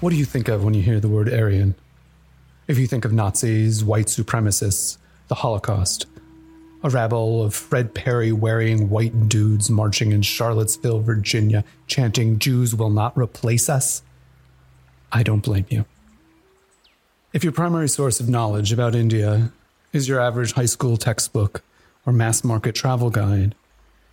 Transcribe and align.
What 0.00 0.10
do 0.10 0.16
you 0.16 0.24
think 0.24 0.46
of 0.46 0.62
when 0.62 0.74
you 0.74 0.82
hear 0.82 1.00
the 1.00 1.08
word 1.08 1.28
Aryan? 1.28 1.74
If 2.68 2.78
you 2.78 2.86
think 2.86 3.04
of 3.04 3.12
Nazis, 3.12 3.82
white 3.82 4.06
supremacists, 4.06 4.96
the 5.26 5.34
Holocaust, 5.34 6.06
a 6.84 6.90
rabble 6.90 7.42
of 7.42 7.52
Fred 7.52 7.94
Perry 7.94 8.30
wearing 8.30 8.90
white 8.90 9.28
dudes 9.28 9.68
marching 9.68 10.12
in 10.12 10.22
Charlottesville, 10.22 11.00
Virginia, 11.00 11.64
chanting, 11.88 12.38
Jews 12.38 12.76
will 12.76 12.90
not 12.90 13.18
replace 13.18 13.68
us, 13.68 14.02
I 15.10 15.24
don't 15.24 15.42
blame 15.42 15.66
you. 15.68 15.84
If 17.32 17.42
your 17.42 17.52
primary 17.52 17.88
source 17.88 18.20
of 18.20 18.28
knowledge 18.28 18.72
about 18.72 18.94
India 18.94 19.50
is 19.92 20.08
your 20.08 20.20
average 20.20 20.52
high 20.52 20.66
school 20.66 20.96
textbook 20.96 21.64
or 22.06 22.12
mass 22.12 22.44
market 22.44 22.76
travel 22.76 23.10
guide, 23.10 23.56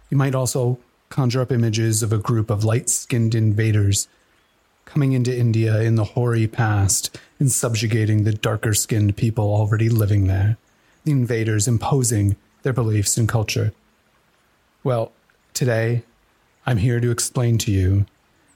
you 0.09 0.17
might 0.17 0.33
also 0.33 0.79
conjure 1.09 1.41
up 1.41 1.52
images 1.52 2.02
of 2.02 2.11
a 2.11 2.17
group 2.17 2.49
of 2.49 2.63
light 2.63 2.89
skinned 2.89 3.36
invaders 3.36 4.08
coming 4.85 5.12
into 5.12 5.35
India 5.35 5.81
in 5.81 5.95
the 5.95 6.03
hoary 6.03 6.48
past 6.48 7.17
and 7.39 7.52
subjugating 7.52 8.23
the 8.23 8.34
darker 8.34 8.73
skinned 8.73 9.17
people 9.17 9.45
already 9.45 9.89
living 9.89 10.27
there, 10.27 10.57
the 11.03 11.12
invaders 11.12 11.67
imposing 11.67 12.35
their 12.63 12.73
beliefs 12.73 13.17
and 13.17 13.27
culture. 13.27 13.73
Well, 14.84 15.12
today, 15.53 16.03
I'm 16.66 16.77
here 16.77 16.99
to 16.99 17.12
explain 17.12 17.57
to 17.59 17.71
you 17.71 18.05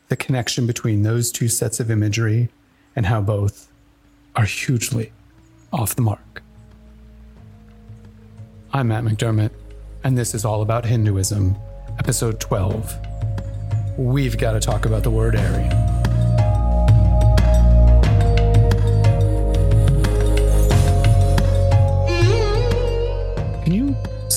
the 0.08 0.16
connection 0.16 0.66
between 0.66 1.04
those 1.04 1.32
two 1.32 1.48
sets 1.48 1.80
of 1.80 1.92
imagery 1.92 2.50
and 2.96 3.06
how 3.06 3.22
both 3.22 3.72
are 4.36 4.46
hugely 4.46 5.12
off 5.74 5.96
the 5.96 6.02
mark. 6.02 6.42
I'm 8.72 8.90
Matt 8.90 9.04
McDermott, 9.04 9.52
and 10.04 10.18
this 10.18 10.34
is 10.34 10.46
all 10.46 10.62
about 10.62 10.86
Hinduism, 10.86 11.56
episode 11.98 12.40
12. 12.40 12.96
We've 13.98 14.38
got 14.38 14.54
to 14.54 14.60
talk 14.60 14.86
about 14.86 15.04
the 15.04 15.12
word 15.12 15.36
Aryan. 15.36 15.99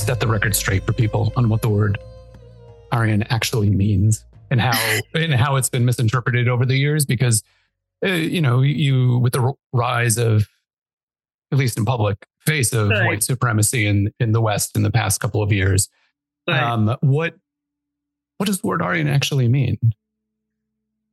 Set 0.02 0.20
the 0.20 0.26
record 0.26 0.54
straight 0.56 0.84
for 0.84 0.92
people 0.92 1.32
on 1.36 1.48
what 1.48 1.62
the 1.62 1.68
word 1.68 1.98
Aryan 2.90 3.22
actually 3.24 3.70
means 3.70 4.24
and 4.50 4.60
how 4.60 5.00
and 5.14 5.32
how 5.32 5.56
it's 5.56 5.68
been 5.68 5.84
misinterpreted 5.84 6.48
over 6.48 6.66
the 6.66 6.76
years? 6.76 7.06
Because 7.06 7.42
uh, 8.04 8.08
you 8.08 8.40
know, 8.40 8.60
you 8.60 9.18
with 9.18 9.32
the 9.32 9.52
rise 9.72 10.18
of 10.18 10.48
at 11.52 11.58
least 11.58 11.78
in 11.78 11.84
public 11.84 12.26
face 12.40 12.72
of 12.72 12.88
right. 12.88 13.06
white 13.06 13.22
supremacy 13.22 13.86
in 13.86 14.12
in 14.18 14.32
the 14.32 14.40
West 14.40 14.76
in 14.76 14.82
the 14.82 14.90
past 14.90 15.20
couple 15.20 15.42
of 15.42 15.52
years. 15.52 15.88
Right. 16.48 16.62
Um, 16.62 16.96
what 17.00 17.34
what 18.38 18.46
does 18.46 18.60
the 18.60 18.66
word 18.66 18.82
Aryan 18.82 19.08
actually 19.08 19.48
mean? 19.48 19.78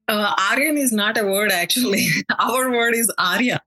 Uh, 0.08 0.34
Aryan 0.52 0.78
is 0.78 0.92
not 0.92 1.17
a 1.17 1.26
word 1.26 1.52
actually. 1.52 2.08
Our 2.40 2.72
word 2.72 2.95
is 2.95 3.12
Arya. 3.20 3.62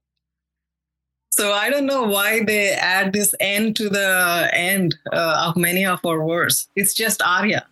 So 1.34 1.50
I 1.52 1.70
don't 1.70 1.86
know 1.86 2.02
why 2.02 2.44
they 2.44 2.72
add 2.72 3.14
this 3.14 3.34
N 3.40 3.72
to 3.74 3.88
the 3.88 4.50
end 4.52 4.94
uh, 5.12 5.46
of 5.48 5.56
many 5.56 5.86
of 5.86 6.04
our 6.04 6.22
words. 6.22 6.68
It's 6.76 6.92
just 6.92 7.22
Arya. 7.22 7.66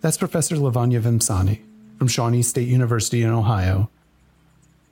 That's 0.00 0.16
Professor 0.18 0.56
Lavanya 0.56 1.00
Vemsani 1.00 1.60
from 1.96 2.08
Shawnee 2.08 2.42
State 2.42 2.66
University 2.66 3.22
in 3.22 3.30
Ohio. 3.30 3.88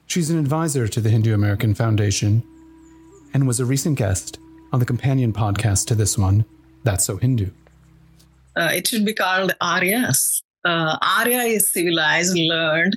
She's 0.06 0.30
an 0.30 0.38
advisor 0.38 0.86
to 0.86 1.00
the 1.00 1.10
Hindu 1.10 1.34
American 1.34 1.74
Foundation 1.74 2.44
and 3.34 3.48
was 3.48 3.58
a 3.58 3.64
recent 3.64 3.98
guest 3.98 4.38
on 4.72 4.78
the 4.78 4.86
companion 4.86 5.32
podcast 5.32 5.86
to 5.86 5.96
this 5.96 6.16
one, 6.16 6.44
That's 6.84 7.04
So 7.04 7.16
Hindu. 7.16 7.50
Uh, 8.56 8.70
it 8.72 8.86
should 8.86 9.04
be 9.04 9.14
called 9.14 9.52
Aryas. 9.60 10.42
Uh, 10.64 10.96
Arya 11.02 11.42
is 11.42 11.68
civilized, 11.68 12.36
learned, 12.36 12.96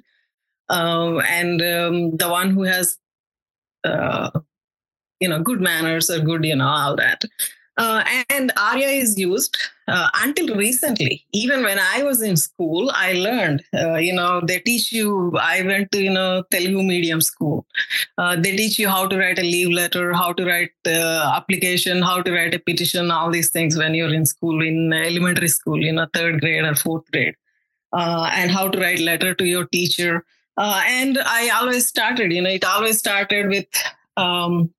um, 0.69 1.19
and 1.27 1.61
um, 1.64 2.17
the 2.17 2.30
one 2.30 2.52
who 2.52 2.61
has 2.61 2.99
uh, 3.83 4.30
you 5.24 5.30
know 5.32 5.42
good 5.50 5.62
manners 5.70 6.10
or 6.16 6.20
good 6.30 6.45
you 6.52 6.58
know 6.61 6.72
all 6.78 6.95
that 7.04 7.30
uh, 7.78 8.04
and 8.30 8.52
Arya 8.56 8.88
is 8.88 9.17
used 9.17 9.58
uh, 9.88 10.08
until 10.22 10.56
recently. 10.56 11.26
Even 11.34 11.64
when 11.64 11.80
I 11.80 12.04
was 12.04 12.22
in 12.22 12.38
school, 12.38 12.92
I 12.94 13.14
learned, 13.14 13.64
uh, 13.73 13.95
you 13.95 14.14
know, 14.14 14.42
they 14.45 14.60
teach 14.60 14.92
you, 14.92 15.33
I 15.42 15.64
went 15.64 15.92
to, 15.94 16.02
you 16.02 16.12
know, 16.12 16.44
Telugu 16.52 16.83
medium 16.83 17.20
school. 17.20 17.66
Uh, 18.17 18.36
they 18.36 18.56
teach 18.56 18.78
you 18.78 18.89
how 18.89 19.08
to 19.08 19.17
write 19.17 19.39
a 19.39 19.44
leave 19.44 19.72
letter, 19.72 20.14
how 20.14 20.33
to 20.33 20.45
write 20.45 20.72
the 20.83 21.32
application, 21.36 22.02
how 22.04 22.22
to 22.22 22.32
write 22.32 22.54
a 22.54 22.60
petition, 22.60 23.10
all 23.10 23.32
these 23.32 23.50
things 23.50 23.76
when 23.76 23.95
you're 23.95 24.14
in 24.14 24.26
school, 24.26 24.62
in 24.62 24.94
elementary 24.94 25.48
school, 25.48 25.82
you 25.82 25.94
know, 25.94 26.08
third 26.14 26.42
grade 26.42 26.64
or 26.64 26.76
fourth 26.76 27.10
grade, 27.12 27.36
uh, 27.92 28.30
and 28.33 28.52
how 28.52 28.67
to 28.67 28.80
write 28.80 29.00
letter 29.00 29.33
to 29.33 29.45
your 29.45 29.66
teacher. 29.66 30.23
Uh, 30.58 30.83
and 30.86 31.17
I 31.26 31.50
always 31.50 31.88
started, 31.88 32.32
you 32.32 32.42
know, 32.44 32.52
it 32.52 32.64
always 32.64 33.00
started 33.00 33.48
with, 33.48 33.66
um, 34.16 34.72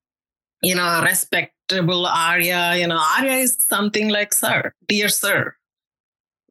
you 0.64 0.75
know, 0.75 1.02
respectable 1.02 2.06
Arya. 2.06 2.76
You 2.76 2.88
know, 2.88 3.00
Arya 3.19 3.34
is 3.34 3.56
something 3.60 4.08
like 4.08 4.32
sir, 4.32 4.72
dear 4.88 5.08
sir, 5.08 5.54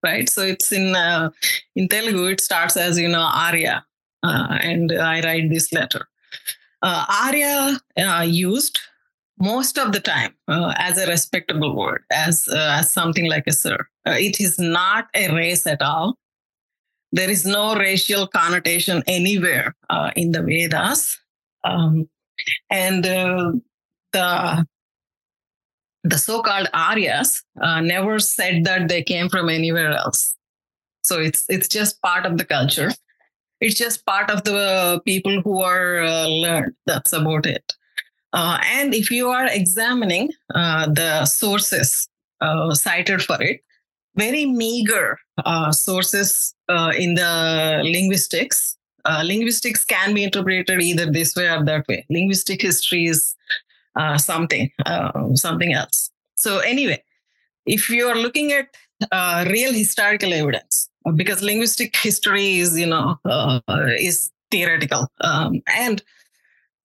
right? 0.04 0.30
So 0.30 0.42
it's 0.44 0.72
in 0.72 0.96
uh, 0.96 1.32
in 1.76 1.88
Telugu. 1.90 2.28
It 2.28 2.42
starts 2.42 2.78
as 2.78 3.00
you 3.00 3.08
know 3.08 3.28
Arya, 3.48 3.86
uh, 4.24 4.58
and 4.62 4.92
I 4.92 5.22
write 5.22 5.50
this 5.50 5.74
letter. 5.74 6.08
Uh, 6.82 7.06
Arya 7.26 7.80
uh, 7.98 8.22
used 8.22 8.80
most 9.40 9.78
of 9.78 9.92
the 9.92 10.00
time 10.00 10.34
uh, 10.48 10.74
as 10.78 10.98
a 10.98 11.08
respectable 11.08 11.76
word, 11.76 12.04
as 12.12 12.48
uh, 12.52 12.78
as 12.80 12.92
something 12.92 13.28
like 13.30 13.46
a 13.48 13.54
sir. 13.54 13.78
Uh, 14.06 14.18
it 14.18 14.40
is 14.40 14.60
not 14.60 15.08
a 15.16 15.34
race 15.34 15.66
at 15.66 15.82
all. 15.82 16.18
There 17.12 17.30
is 17.30 17.46
no 17.46 17.76
racial 17.76 18.28
connotation 18.28 19.04
anywhere 19.08 19.76
uh, 19.90 20.12
in 20.16 20.32
the 20.32 20.42
Vedas. 20.42 21.20
Um, 21.64 22.10
and 22.72 23.06
the 24.14 24.66
the 26.04 26.18
so-called 26.18 26.68
Aryas 26.74 27.44
uh, 27.62 27.80
never 27.82 28.20
said 28.20 28.66
that 28.66 28.90
they 28.90 29.02
came 29.04 29.30
from 29.30 29.50
anywhere 29.50 29.92
else. 29.92 30.36
So 31.02 31.20
it's 31.20 31.46
it's 31.50 31.68
just 31.68 32.02
part 32.02 32.26
of 32.26 32.38
the 32.38 32.46
culture. 32.46 32.92
It's 33.62 33.76
just 33.76 34.06
part 34.06 34.30
of 34.30 34.44
the 34.44 35.02
people 35.06 35.42
who 35.42 35.62
are 35.62 36.02
uh, 36.02 36.28
learned. 36.28 36.74
That's 36.86 37.14
about 37.14 37.46
it. 37.46 37.74
Uh, 38.34 38.58
and 38.74 38.94
if 38.94 39.12
you 39.12 39.30
are 39.30 39.48
examining 39.48 40.32
uh, 40.56 40.88
the 40.88 41.26
sources 41.26 42.10
uh, 42.42 42.74
cited 42.74 43.22
for 43.22 43.42
it, 43.42 43.62
very 44.16 44.46
meager 44.46 45.18
sources 45.72 46.54
in 46.98 47.16
the 47.16 47.82
linguistics. 47.84 48.78
linguistics 49.24 49.86
can 49.86 50.14
be 50.14 50.24
interpreted 50.24 50.82
either 50.82 51.12
this 51.12 51.36
way 51.36 51.48
or 51.50 51.64
that 51.64 51.88
way. 51.88 52.06
Linguistic 52.10 52.62
history 52.62 53.06
is 53.06 53.36
uh, 53.96 54.18
something, 54.18 54.72
uh, 54.86 55.34
something 55.36 55.74
else. 55.74 56.12
So 56.36 56.60
anyway, 56.60 57.04
if 57.66 57.90
you 57.90 58.08
are 58.08 58.16
looking 58.16 58.52
at 58.52 58.68
uh, 59.12 59.46
real 59.50 59.74
historical 59.74 60.34
evidence, 60.34 60.90
because 61.16 61.42
linguistic 61.42 61.96
history 61.96 62.60
is, 62.60 62.78
you 62.78 62.88
know, 62.88 63.18
uh, 63.26 63.60
is 63.98 64.32
theoretical, 64.52 65.08
um, 65.22 65.62
and 65.68 66.04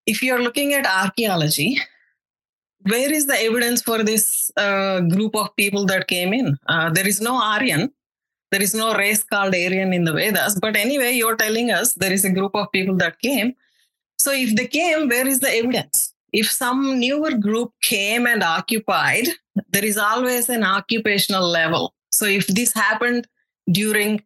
if 0.07 0.23
you 0.23 0.35
are 0.35 0.41
looking 0.41 0.73
at 0.73 0.87
archaeology, 0.87 1.79
where 2.83 3.13
is 3.13 3.27
the 3.27 3.39
evidence 3.39 3.83
for 3.83 4.03
this 4.03 4.51
uh, 4.57 5.01
group 5.01 5.37
of 5.37 5.55
people 5.57 5.85
that 5.87 6.09
came 6.09 6.33
in? 6.33 6.57
Uh, 6.67 6.91
there 6.91 7.07
is 7.07 7.21
no 7.21 7.35
Aryan. 7.37 7.93
There 8.51 8.63
is 8.63 8.75
no 8.75 8.95
race 8.95 9.23
called 9.23 9.55
Aryan 9.55 9.93
in 9.93 10.05
the 10.05 10.13
Vedas. 10.13 10.59
But 10.59 10.77
anyway, 10.77 11.13
you're 11.13 11.37
telling 11.37 11.71
us 11.71 11.95
there 11.95 12.13
is 12.13 12.25
a 12.25 12.31
group 12.31 12.53
of 12.55 12.73
people 12.73 12.97
that 12.97 13.19
came. 13.21 13.53
So 14.17 14.33
if 14.33 14.57
they 14.57 14.67
came, 14.67 15.09
where 15.09 15.29
is 15.29 15.41
the 15.41 15.51
evidence? 15.51 16.15
If 16.33 16.51
some 16.51 16.99
newer 16.99 17.33
group 17.33 17.73
came 17.81 18.27
and 18.27 18.43
occupied, 18.43 19.29
there 19.71 19.85
is 19.85 19.97
always 19.97 20.49
an 20.49 20.63
occupational 20.63 21.47
level. 21.49 21.95
So 22.11 22.27
if 22.27 22.47
this 22.47 22.73
happened 22.75 23.27
during 23.71 24.23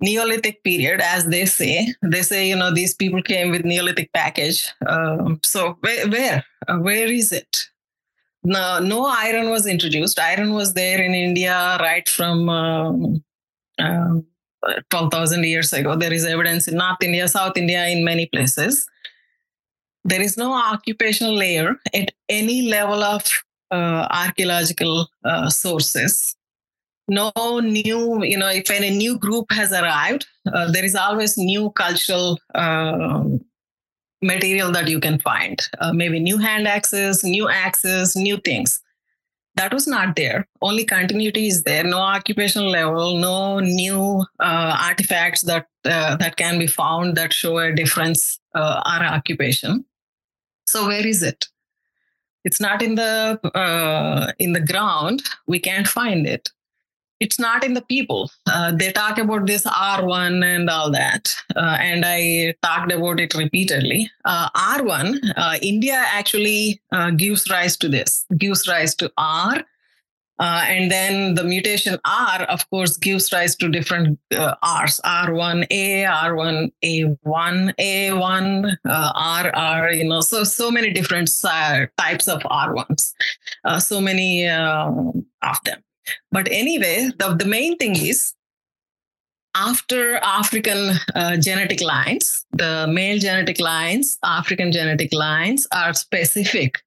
Neolithic 0.00 0.64
period, 0.64 1.00
as 1.00 1.26
they 1.26 1.46
say, 1.46 1.94
they 2.02 2.22
say, 2.22 2.48
you 2.48 2.56
know, 2.56 2.72
these 2.72 2.94
people 2.94 3.22
came 3.22 3.50
with 3.50 3.64
Neolithic 3.64 4.12
package. 4.12 4.68
Um, 4.86 5.40
so 5.44 5.76
where, 5.80 6.08
where, 6.08 6.44
uh, 6.68 6.78
where 6.78 7.06
is 7.06 7.32
it? 7.32 7.68
No, 8.44 8.80
no 8.80 9.06
iron 9.06 9.50
was 9.50 9.66
introduced. 9.66 10.18
Iron 10.18 10.52
was 10.52 10.74
there 10.74 11.00
in 11.00 11.14
India 11.14 11.78
right 11.80 12.08
from 12.08 12.48
um, 12.48 13.24
um, 13.78 14.26
12,000 14.90 15.44
years 15.44 15.72
ago. 15.72 15.94
There 15.94 16.12
is 16.12 16.24
evidence 16.24 16.66
in 16.66 16.76
North 16.76 17.02
India, 17.02 17.28
South 17.28 17.56
India, 17.56 17.86
in 17.86 18.04
many 18.04 18.26
places 18.26 18.88
there 20.04 20.20
is 20.20 20.36
no 20.36 20.52
occupational 20.52 21.34
layer 21.34 21.76
at 21.94 22.12
any 22.28 22.62
level 22.62 23.02
of 23.02 23.30
uh, 23.70 24.06
archaeological 24.10 25.08
uh, 25.24 25.48
sources 25.48 26.36
no 27.08 27.32
new 27.60 28.22
you 28.22 28.38
know 28.38 28.48
if 28.48 28.70
any 28.70 28.90
new 28.90 29.18
group 29.18 29.50
has 29.50 29.72
arrived 29.72 30.26
uh, 30.52 30.70
there 30.70 30.84
is 30.84 30.94
always 30.94 31.36
new 31.36 31.70
cultural 31.70 32.38
um, 32.54 33.40
material 34.22 34.70
that 34.70 34.88
you 34.88 35.00
can 35.00 35.18
find 35.18 35.68
uh, 35.80 35.92
maybe 35.92 36.20
new 36.20 36.38
hand 36.38 36.68
axes 36.68 37.24
new 37.24 37.48
axes 37.48 38.14
new 38.14 38.36
things 38.38 38.80
that 39.54 39.72
was 39.72 39.86
not 39.86 40.16
there. 40.16 40.48
Only 40.60 40.84
continuity 40.84 41.46
is 41.48 41.64
there. 41.64 41.84
No 41.84 41.98
occupational 41.98 42.70
level, 42.70 43.18
no 43.18 43.60
new 43.60 44.24
uh, 44.40 44.76
artifacts 44.82 45.42
that 45.42 45.66
uh, 45.84 46.16
that 46.16 46.36
can 46.36 46.58
be 46.58 46.66
found 46.66 47.16
that 47.16 47.32
show 47.32 47.58
a 47.58 47.74
difference 47.74 48.38
uh, 48.54 48.82
or 48.86 49.04
occupation. 49.04 49.84
So 50.72 50.86
where 50.88 51.06
is 51.06 51.22
it? 51.22 51.48
It's 52.44 52.60
not 52.60 52.82
in 52.82 52.94
the 52.96 53.38
uh, 53.54 54.32
in 54.38 54.52
the 54.52 54.64
ground. 54.72 55.22
We 55.46 55.58
can't 55.60 55.86
find 55.86 56.26
it 56.26 56.50
it's 57.22 57.38
not 57.38 57.64
in 57.64 57.74
the 57.74 57.82
people. 57.82 58.30
Uh, 58.46 58.72
they 58.72 58.90
talk 58.90 59.16
about 59.16 59.46
this 59.46 59.64
R1 59.64 60.44
and 60.44 60.68
all 60.68 60.90
that. 60.90 61.34
Uh, 61.54 61.76
and 61.80 62.04
I 62.04 62.54
talked 62.62 62.90
about 62.90 63.20
it 63.20 63.34
repeatedly. 63.34 64.10
Uh, 64.24 64.48
R1, 64.50 65.32
uh, 65.36 65.56
India 65.62 65.94
actually 65.94 66.82
uh, 66.90 67.10
gives 67.10 67.48
rise 67.48 67.76
to 67.76 67.88
this, 67.88 68.26
gives 68.36 68.66
rise 68.66 68.96
to 68.96 69.12
R. 69.16 69.62
Uh, 70.38 70.64
and 70.66 70.90
then 70.90 71.34
the 71.34 71.44
mutation 71.44 71.98
R, 72.04 72.42
of 72.42 72.68
course, 72.70 72.96
gives 72.96 73.32
rise 73.32 73.54
to 73.56 73.68
different 73.68 74.18
Rs 74.32 75.00
R1A, 75.04 76.04
R1A1, 76.06 77.74
A1, 77.78 78.76
RR, 78.84 79.92
you 79.92 80.04
know, 80.08 80.20
so, 80.20 80.42
so 80.42 80.70
many 80.70 80.90
different 80.90 81.30
types 81.98 82.28
of 82.28 82.42
R1s, 82.42 83.12
so 83.78 84.00
many 84.00 84.48
of 84.48 85.58
them. 85.64 85.82
But 86.30 86.48
anyway, 86.50 87.10
the, 87.18 87.34
the 87.34 87.44
main 87.44 87.76
thing 87.76 87.94
is 87.96 88.34
after 89.54 90.16
African 90.16 90.96
uh, 91.14 91.36
genetic 91.36 91.80
lines, 91.82 92.46
the 92.52 92.86
male 92.88 93.18
genetic 93.18 93.60
lines, 93.60 94.18
African 94.24 94.72
genetic 94.72 95.12
lines 95.12 95.66
are 95.72 95.92
specific 95.92 96.82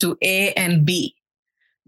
to 0.00 0.16
A 0.22 0.52
and 0.52 0.84
B. 0.84 1.14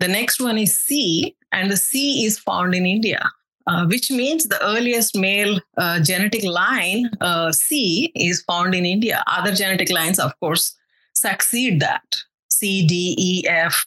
The 0.02 0.08
next 0.08 0.40
one 0.40 0.58
is 0.58 0.76
C, 0.76 1.36
and 1.52 1.70
the 1.70 1.76
C 1.76 2.24
is 2.24 2.36
found 2.36 2.74
in 2.74 2.86
India, 2.86 3.22
uh, 3.68 3.86
which 3.86 4.10
means 4.10 4.48
the 4.48 4.60
earliest 4.60 5.16
male 5.16 5.60
uh, 5.78 6.00
genetic 6.02 6.42
line, 6.42 7.08
uh, 7.20 7.52
C, 7.52 8.10
is 8.16 8.42
found 8.42 8.74
in 8.74 8.84
India. 8.84 9.22
Other 9.28 9.54
genetic 9.54 9.92
lines, 9.92 10.18
of 10.18 10.32
course, 10.40 10.76
succeed 11.12 11.78
that. 11.78 12.02
C, 12.48 12.84
D, 12.84 13.14
E, 13.16 13.48
F, 13.48 13.86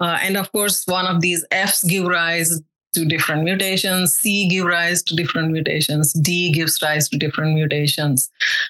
uh, 0.00 0.18
and 0.20 0.36
of 0.36 0.52
course, 0.52 0.84
one 0.86 1.06
of 1.06 1.22
these 1.22 1.46
Fs 1.50 1.82
give 1.84 2.04
rise 2.04 2.60
to 2.94 3.06
different 3.06 3.44
mutations, 3.44 4.14
C 4.14 4.46
give 4.46 4.66
rise 4.66 5.02
to 5.04 5.16
different 5.16 5.50
mutations, 5.50 6.12
D 6.12 6.52
gives 6.52 6.82
rise 6.82 7.08
to 7.08 7.16
different 7.16 7.54
mutations. 7.54 8.28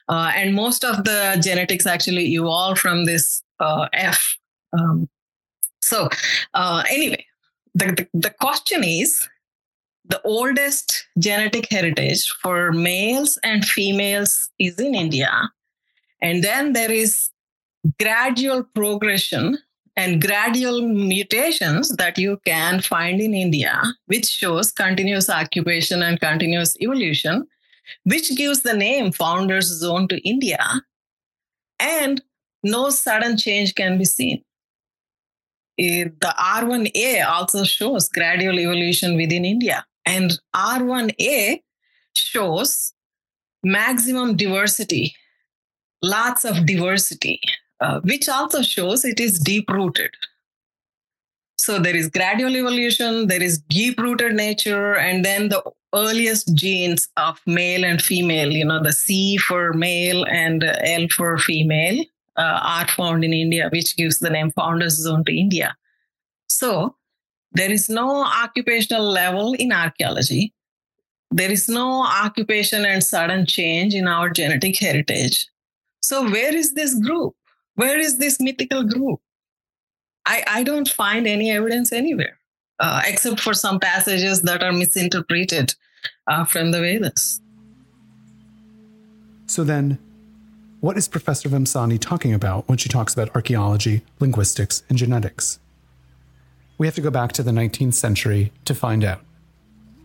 Uh, 0.09 0.31
and 0.37 0.55
most 0.55 0.85
of 0.85 1.03
the 1.03 1.41
genetics 1.43 1.87
actually 1.87 2.35
evolve 2.35 2.79
from 2.79 3.05
this 3.05 3.43
uh, 3.59 3.89
F. 3.93 4.37
Um, 4.73 5.09
so, 5.85 6.09
uh, 6.55 6.83
anyway, 6.89 7.27
the, 7.75 7.87
the, 7.87 8.09
the 8.15 8.31
question 8.31 8.83
is 8.83 9.29
the 10.07 10.21
oldest 10.23 11.07
genetic 11.19 11.71
heritage 11.71 12.31
for 12.43 12.73
males 12.73 13.39
and 13.43 13.67
females 13.67 14.49
is 14.59 14.81
in 14.81 14.95
India. 14.95 15.51
And 16.23 16.43
then 16.43 16.73
there 16.73 16.91
is 16.91 17.29
gradual 18.01 18.65
progression 18.75 19.59
and 19.95 20.23
gradual 20.23 20.81
mutations 20.89 21.91
that 21.97 22.17
you 22.17 22.41
can 22.47 22.81
find 22.81 23.21
in 23.21 23.35
India, 23.35 23.83
which 24.07 24.27
shows 24.27 24.73
continuous 24.73 25.29
occupation 25.29 26.03
and 26.03 26.19
continuous 26.19 26.77
evolution, 26.81 27.47
which 28.05 28.35
gives 28.37 28.63
the 28.63 28.75
name 28.75 29.13
Founders 29.13 29.67
Zone 29.67 30.09
to 30.09 30.19
India. 30.27 30.65
And 31.79 32.23
no 32.63 32.89
sudden 32.89 33.37
change 33.37 33.75
can 33.75 33.99
be 33.99 34.07
seen. 34.07 34.43
Eh, 35.79 36.05
the 36.21 36.35
R1A 36.39 37.27
also 37.27 37.65
shows 37.65 38.09
gradual 38.09 38.59
evolution 38.59 39.17
within 39.17 39.45
India. 39.45 39.85
And 40.07 40.39
R1A 40.55 41.63
shows 42.15 42.93
maximum 43.63 44.37
diversity, 44.37 45.15
lots 46.03 46.45
of 46.45 46.67
diversity 46.67 47.41
uh, 47.81 48.01
which 48.01 48.29
also 48.29 48.63
shows 48.63 49.05
it 49.05 49.21
is 49.21 49.39
deep 49.39 49.69
rooted. 49.69 50.11
So 51.57 51.79
there 51.79 51.97
is 51.97 52.09
gradual 52.09 52.57
evolution, 52.57 53.27
there 53.27 53.43
is 53.43 53.59
deep 53.59 53.99
rooted 53.99 54.35
nature, 54.35 54.95
and 54.97 55.25
then 55.25 55.49
the 55.49 55.63
earliest 55.95 56.55
genes 56.55 57.09
of 57.17 57.41
male 57.47 57.85
and 57.85 58.01
female, 58.03 58.51
you 58.51 58.65
know, 58.65 58.83
the 58.83 58.93
C 58.93 59.37
for 59.37 59.73
male 59.73 60.25
and 60.27 60.65
L 60.65 61.09
for 61.09 61.39
female, 61.39 62.05
uh, 62.37 62.61
are 62.63 62.89
found 62.89 63.25
in 63.25 63.33
India, 63.33 63.69
which 63.73 63.97
gives 63.97 64.19
the 64.19 64.31
name 64.31 64.51
Founders 64.53 64.97
Zone 64.97 65.25
to 65.25 65.33
India. 65.33 65.77
So 66.49 66.97
there 67.53 67.71
is 67.71 67.89
no 67.89 68.25
occupational 68.25 69.05
level 69.05 69.55
in 69.55 69.73
archaeology. 69.73 70.53
There 71.31 71.51
is 71.51 71.69
no 71.69 72.03
occupation 72.03 72.85
and 72.85 73.03
sudden 73.03 73.47
change 73.47 73.95
in 73.95 74.07
our 74.07 74.31
genetic 74.31 74.79
heritage. 74.79 75.47
So, 76.01 76.23
where 76.31 76.55
is 76.55 76.75
this 76.75 76.95
group? 76.95 77.35
Where 77.77 77.99
is 77.99 78.19
this 78.19 78.39
mythical 78.41 78.85
group? 78.85 79.21
I, 80.27 80.45
I 80.47 80.63
don't 80.63 80.89
find 80.89 81.27
any 81.27 81.51
evidence 81.51 81.93
anywhere, 81.93 82.39
uh, 82.79 83.03
except 83.07 83.41
for 83.41 83.55
some 83.55 83.81
passages 83.81 84.43
that 84.43 84.63
are 84.63 84.73
misinterpreted 84.73 85.75
uh, 86.27 86.45
from 86.45 86.73
the 86.73 86.81
Vedas. 86.81 87.41
So 89.47 89.65
then, 89.65 89.99
what 90.85 90.99
is 90.99 91.09
Professor 91.09 91.49
Vemsani 91.49 91.99
talking 91.99 92.35
about 92.35 92.69
when 92.69 92.77
she 92.77 92.91
talks 92.91 93.15
about 93.15 93.35
archaeology, 93.35 94.03
linguistics, 94.21 94.83
and 94.91 94.99
genetics? 94.99 95.59
We 96.77 96.87
have 96.87 96.95
to 96.97 97.01
go 97.01 97.11
back 97.11 97.33
to 97.33 97.43
the 97.43 97.53
19th 97.53 97.95
century 97.95 98.53
to 98.67 98.75
find 98.75 99.03
out. 99.03 99.23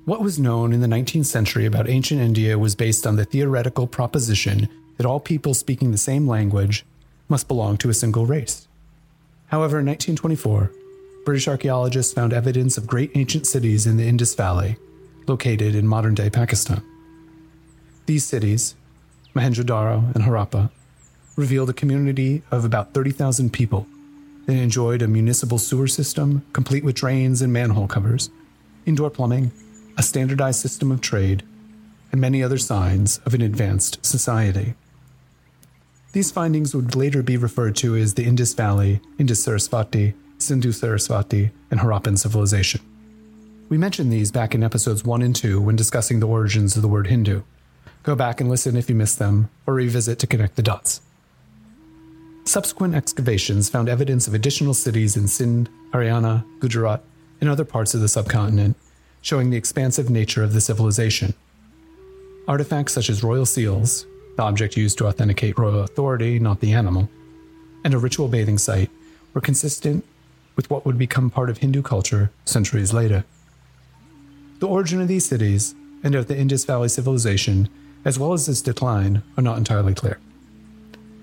What 0.06 0.22
was 0.22 0.40
known 0.40 0.72
in 0.72 0.80
the 0.80 0.88
19th 0.88 1.26
century 1.26 1.66
about 1.66 1.90
ancient 1.90 2.22
India 2.22 2.58
was 2.58 2.76
based 2.76 3.06
on 3.06 3.18
the 3.18 3.26
theoretical 3.26 3.88
proposition 3.88 4.70
that 4.96 5.06
all 5.06 5.20
people 5.20 5.54
speaking 5.54 5.92
the 5.92 5.98
same 5.98 6.30
language 6.30 6.86
must 7.28 7.50
belong 7.50 7.76
to 7.80 7.90
a 7.90 7.94
single 7.94 8.26
race. 8.26 8.70
However, 9.48 9.80
in 9.80 9.86
1924, 9.86 10.72
British 11.26 11.50
archaeologists 11.50 12.14
found 12.14 12.32
evidence 12.32 12.78
of 12.78 12.88
great 12.88 13.12
ancient 13.16 13.46
cities 13.48 13.86
in 13.86 13.98
the 13.98 14.08
Indus 14.08 14.34
Valley, 14.34 14.78
located 15.28 15.76
in 15.76 15.86
modern 15.86 16.16
day 16.16 16.30
Pakistan. 16.30 16.82
These 18.06 18.24
cities, 18.24 18.76
Mohenjo-Daro 19.36 20.14
and 20.16 20.24
Harappa, 20.24 20.70
revealed 21.36 21.70
a 21.70 21.74
community 21.74 22.44
of 22.52 22.66
about 22.66 22.94
30,000 22.94 23.52
people 23.54 23.88
that 24.46 24.54
enjoyed 24.54 25.02
a 25.02 25.08
municipal 25.08 25.58
sewer 25.58 25.88
system 25.88 26.46
complete 26.54 26.84
with 26.84 26.96
drains 26.96 27.42
and 27.42 27.54
manhole 27.54 27.88
covers, 27.88 28.30
indoor 28.86 29.10
plumbing, 29.10 29.52
a 29.98 30.04
standardized 30.04 30.60
system 30.60 30.92
of 30.92 31.02
trade, 31.02 31.44
and 32.12 32.20
many 32.20 32.44
other 32.44 32.58
signs 32.58 33.20
of 33.26 33.34
an 33.34 33.42
advanced 33.42 34.04
society. 34.06 34.74
These 36.12 36.32
findings 36.32 36.74
would 36.74 36.96
later 36.96 37.22
be 37.22 37.38
referred 37.38 37.76
to 37.78 37.96
as 37.96 38.16
the 38.16 38.26
Indus 38.26 38.54
Valley, 38.54 39.00
Indus 39.20 39.46
Sarasvati, 39.46 40.16
Sindhu 40.40 40.72
Sarasvati, 40.72 41.52
and 41.70 41.80
Harappan 41.80 42.18
civilization. 42.18 42.82
We 43.70 43.78
mentioned 43.78 44.12
these 44.12 44.32
back 44.32 44.56
in 44.56 44.64
episodes 44.64 45.04
1 45.04 45.22
and 45.22 45.36
2 45.36 45.62
when 45.62 45.76
discussing 45.76 46.20
the 46.20 46.28
origins 46.28 46.76
of 46.76 46.82
the 46.82 46.88
word 46.88 47.08
Hindu. 47.08 47.44
Go 48.04 48.16
back 48.16 48.40
and 48.40 48.50
listen 48.50 48.78
if 48.78 48.90
you 48.90 48.96
missed 48.96 49.20
them, 49.20 49.50
or 49.68 49.74
revisit 49.74 50.20
to 50.20 50.28
connect 50.28 50.56
the 50.56 50.64
dots. 50.64 51.02
Subsequent 52.46 52.96
excavations 52.96 53.70
found 53.70 53.90
evidence 53.90 54.28
of 54.28 54.34
additional 54.34 54.74
cities 54.74 55.18
in 55.18 55.28
Sindh, 55.28 55.70
Haryana, 55.92 56.46
Gujarat, 56.60 57.04
and 57.42 57.50
other 57.50 57.66
parts 57.66 57.94
of 57.94 58.02
the 58.02 58.08
subcontinent, 58.08 58.78
showing 59.22 59.50
the 59.50 59.58
expansive 59.58 60.10
nature 60.10 60.44
of 60.44 60.54
the 60.54 60.62
civilization. 60.62 61.34
Artifacts 62.48 62.94
such 62.94 63.10
as 63.10 63.24
royal 63.24 63.46
seals, 63.46 64.06
the 64.38 64.44
object 64.44 64.78
used 64.78 64.98
to 64.98 65.08
authenticate 65.08 65.60
royal 65.60 65.82
authority, 65.82 66.40
not 66.40 66.62
the 66.62 66.74
animal, 66.74 67.10
and 67.84 67.94
a 67.94 68.00
ritual 68.00 68.28
bathing 68.28 68.58
site 68.58 68.90
were 69.34 69.42
consistent 69.42 70.06
with 70.56 70.70
what 70.70 70.86
would 70.86 70.98
become 70.98 71.30
part 71.30 71.50
of 71.50 71.60
Hindu 71.60 71.82
culture 71.82 72.32
centuries 72.46 72.94
later. 72.94 73.26
The 74.60 74.68
origin 74.68 75.02
of 75.02 75.08
these 75.08 75.26
cities 75.26 75.76
and 76.04 76.16
of 76.16 76.28
the 76.28 76.38
Indus 76.38 76.66
Valley 76.66 76.90
civilization, 76.90 77.70
as 78.06 78.18
well 78.18 78.34
as 78.34 78.48
its 78.48 78.62
decline, 78.62 79.22
are 79.38 79.44
not 79.44 79.58
entirely 79.58 79.94
clear. 79.94 80.20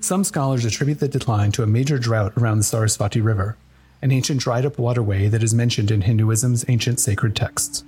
Some 0.00 0.24
scholars 0.24 0.64
attribute 0.64 1.00
the 1.00 1.08
decline 1.08 1.52
to 1.52 1.62
a 1.62 1.66
major 1.66 1.98
drought 1.98 2.32
around 2.36 2.58
the 2.58 2.64
Sarasvati 2.64 3.24
River, 3.24 3.56
an 4.02 4.12
ancient 4.12 4.40
dried 4.40 4.66
up 4.66 4.78
waterway 4.78 5.28
that 5.28 5.42
is 5.42 5.54
mentioned 5.54 5.90
in 5.90 6.02
Hinduism's 6.02 6.64
ancient 6.68 7.00
sacred 7.00 7.34
texts. 7.34 7.82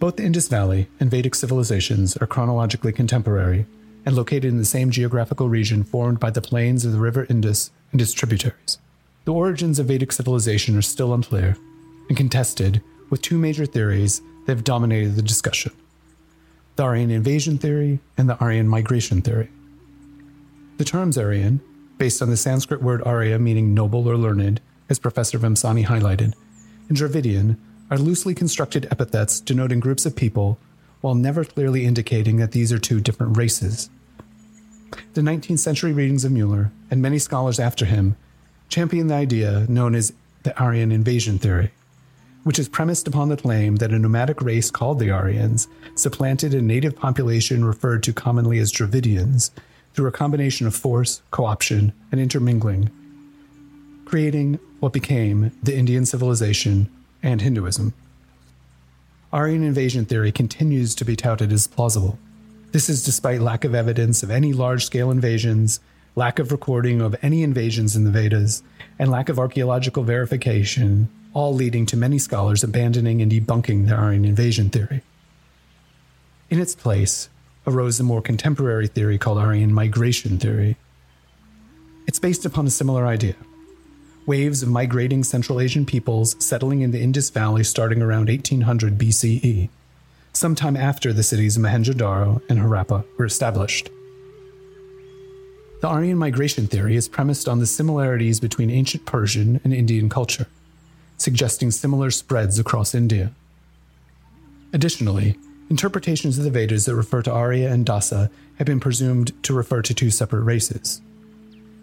Both 0.00 0.16
the 0.16 0.24
Indus 0.24 0.48
Valley 0.48 0.88
and 1.00 1.10
Vedic 1.10 1.34
civilizations 1.34 2.16
are 2.18 2.26
chronologically 2.26 2.92
contemporary 2.92 3.66
and 4.04 4.14
located 4.16 4.44
in 4.46 4.58
the 4.58 4.64
same 4.64 4.90
geographical 4.90 5.48
region 5.48 5.82
formed 5.82 6.20
by 6.20 6.30
the 6.30 6.40
plains 6.40 6.84
of 6.84 6.92
the 6.92 7.00
river 7.00 7.26
Indus 7.28 7.70
and 7.92 8.00
its 8.00 8.12
tributaries. 8.12 8.78
The 9.24 9.32
origins 9.32 9.78
of 9.78 9.86
Vedic 9.86 10.12
civilization 10.12 10.76
are 10.76 10.82
still 10.82 11.12
unclear 11.12 11.56
and 12.08 12.16
contested, 12.16 12.82
with 13.10 13.22
two 13.22 13.38
major 13.38 13.66
theories 13.66 14.20
that 14.46 14.56
have 14.56 14.64
dominated 14.64 15.16
the 15.16 15.22
discussion 15.22 15.72
the 16.78 16.84
Aryan 16.84 17.10
invasion 17.10 17.58
theory 17.58 17.98
and 18.16 18.30
the 18.30 18.38
Aryan 18.38 18.68
migration 18.68 19.20
theory. 19.20 19.48
The 20.76 20.84
terms 20.84 21.18
Aryan, 21.18 21.60
based 21.98 22.22
on 22.22 22.30
the 22.30 22.36
Sanskrit 22.36 22.80
word 22.80 23.02
Arya 23.04 23.40
meaning 23.40 23.74
noble 23.74 24.08
or 24.08 24.16
learned, 24.16 24.60
as 24.88 25.00
Professor 25.00 25.40
Vemsani 25.40 25.86
highlighted, 25.86 26.34
and 26.88 26.96
Dravidian 26.96 27.56
are 27.90 27.98
loosely 27.98 28.32
constructed 28.32 28.86
epithets 28.92 29.40
denoting 29.40 29.80
groups 29.80 30.06
of 30.06 30.14
people 30.14 30.56
while 31.00 31.16
never 31.16 31.44
clearly 31.44 31.84
indicating 31.84 32.36
that 32.36 32.52
these 32.52 32.72
are 32.72 32.78
two 32.78 33.00
different 33.00 33.36
races. 33.36 33.90
The 35.14 35.20
19th 35.20 35.58
century 35.58 35.92
readings 35.92 36.24
of 36.24 36.30
Mueller, 36.30 36.70
and 36.92 37.02
many 37.02 37.18
scholars 37.18 37.58
after 37.58 37.86
him, 37.86 38.14
champion 38.68 39.08
the 39.08 39.14
idea 39.14 39.66
known 39.68 39.96
as 39.96 40.12
the 40.44 40.56
Aryan 40.56 40.92
invasion 40.92 41.40
theory, 41.40 41.72
which 42.44 42.58
is 42.58 42.68
premised 42.68 43.06
upon 43.08 43.28
the 43.28 43.36
claim 43.36 43.76
that 43.76 43.92
a 43.92 43.98
nomadic 43.98 44.40
race 44.40 44.70
called 44.70 44.98
the 44.98 45.10
Aryans 45.10 45.68
supplanted 45.94 46.54
a 46.54 46.62
native 46.62 46.96
population 46.96 47.64
referred 47.64 48.02
to 48.04 48.12
commonly 48.12 48.58
as 48.58 48.72
Dravidians 48.72 49.50
through 49.94 50.06
a 50.06 50.12
combination 50.12 50.66
of 50.66 50.74
force, 50.74 51.22
co-option, 51.30 51.92
and 52.12 52.20
intermingling, 52.20 52.90
creating 54.04 54.58
what 54.80 54.92
became 54.92 55.52
the 55.62 55.76
Indian 55.76 56.06
civilization 56.06 56.88
and 57.22 57.40
Hinduism. 57.40 57.92
Aryan 59.32 59.62
invasion 59.62 60.04
theory 60.04 60.32
continues 60.32 60.94
to 60.94 61.04
be 61.04 61.16
touted 61.16 61.52
as 61.52 61.66
plausible. 61.66 62.18
This 62.72 62.88
is 62.88 63.04
despite 63.04 63.40
lack 63.40 63.64
of 63.64 63.74
evidence 63.74 64.22
of 64.22 64.30
any 64.30 64.52
large 64.52 64.86
scale 64.86 65.10
invasions, 65.10 65.80
lack 66.14 66.38
of 66.38 66.52
recording 66.52 67.00
of 67.00 67.16
any 67.20 67.42
invasions 67.42 67.96
in 67.96 68.04
the 68.04 68.10
Vedas, 68.10 68.62
and 68.98 69.10
lack 69.10 69.28
of 69.28 69.38
archaeological 69.38 70.02
verification, 70.02 71.08
all 71.34 71.54
leading 71.54 71.86
to 71.86 71.96
many 71.96 72.18
scholars 72.18 72.64
abandoning 72.64 73.22
and 73.22 73.30
debunking 73.30 73.86
the 73.86 73.94
Aryan 73.94 74.24
invasion 74.24 74.70
theory. 74.70 75.02
In 76.50 76.60
its 76.60 76.74
place 76.74 77.28
arose 77.66 77.98
the 77.98 78.04
more 78.04 78.22
contemporary 78.22 78.86
theory 78.86 79.18
called 79.18 79.38
Aryan 79.38 79.72
migration 79.72 80.38
theory. 80.38 80.76
It's 82.06 82.18
based 82.18 82.46
upon 82.46 82.66
a 82.66 82.70
similar 82.70 83.06
idea 83.06 83.34
waves 84.28 84.62
of 84.62 84.68
migrating 84.68 85.24
Central 85.24 85.58
Asian 85.58 85.86
peoples 85.86 86.36
settling 86.38 86.82
in 86.82 86.90
the 86.90 87.00
Indus 87.00 87.30
Valley 87.30 87.64
starting 87.64 88.02
around 88.02 88.28
1800 88.28 88.98
BCE, 88.98 89.70
sometime 90.34 90.76
after 90.76 91.14
the 91.14 91.22
cities 91.22 91.56
of 91.56 91.62
Mohenjo-Daro 91.62 92.42
and 92.50 92.58
Harappa 92.58 93.06
were 93.16 93.24
established. 93.24 93.88
The 95.80 95.88
Aryan 95.88 96.18
migration 96.18 96.66
theory 96.66 96.94
is 96.94 97.08
premised 97.08 97.48
on 97.48 97.58
the 97.58 97.66
similarities 97.66 98.38
between 98.38 98.68
ancient 98.68 99.06
Persian 99.06 99.62
and 99.64 99.72
Indian 99.72 100.10
culture, 100.10 100.46
suggesting 101.18 101.70
similar 101.70 102.10
spreads 102.10 102.58
across 102.58 102.94
India. 102.94 103.32
Additionally, 104.72 105.36
interpretations 105.68 106.38
of 106.38 106.44
the 106.44 106.50
Vedas 106.50 106.86
that 106.86 106.94
refer 106.94 107.22
to 107.22 107.32
Arya 107.32 107.70
and 107.70 107.84
Dasa 107.84 108.30
have 108.56 108.66
been 108.66 108.80
presumed 108.80 109.32
to 109.42 109.52
refer 109.52 109.82
to 109.82 109.94
two 109.94 110.10
separate 110.10 110.42
races. 110.42 111.00